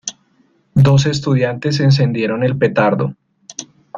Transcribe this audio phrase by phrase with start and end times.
[0.73, 3.13] Dos estudiantes encendieron el petardo.